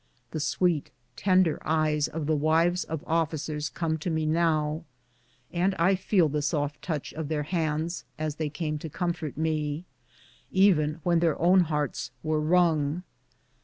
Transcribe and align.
The 0.31 0.39
Bweet, 0.57 0.85
tender 1.15 1.59
eyes 1.63 2.07
of 2.07 2.25
the 2.25 2.35
wives 2.35 2.83
of 2.83 3.03
officers 3.05 3.69
come 3.69 3.99
to 3.99 4.09
me 4.09 4.25
now, 4.25 4.83
and 5.53 5.75
I 5.75 5.93
feel 5.93 6.27
the 6.27 6.41
soft 6.41 6.81
touch 6.81 7.13
of 7.13 7.27
their 7.27 7.43
hands 7.43 8.03
as 8.17 8.37
they 8.37 8.49
came 8.49 8.79
to 8.79 8.89
comfort 8.89 9.37
me, 9.37 9.85
even 10.51 10.99
when 11.03 11.19
their 11.19 11.39
own 11.39 11.59
hearts 11.65 12.09
were 12.23 12.41
wrung. 12.41 13.03